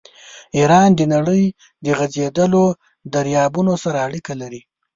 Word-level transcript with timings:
ایران 0.57 0.89
د 0.95 1.01
نړۍ 1.13 1.43
د 1.85 1.87
غځېدلو 1.97 2.63
دریابونو 3.13 3.73
سره 3.83 3.97
اړیکې 4.07 4.33
لري. 4.41 4.61